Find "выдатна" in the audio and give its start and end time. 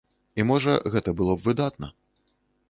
1.49-1.91